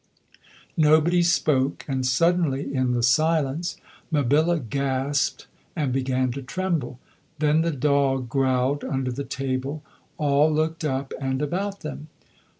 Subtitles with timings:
[0.77, 3.77] Nobody spoke, and suddenly in the silence
[4.11, 6.97] Mabilla gasped and began to tremble.
[7.37, 9.83] Then the dog growled under the table.
[10.17, 12.07] All looked up and about them.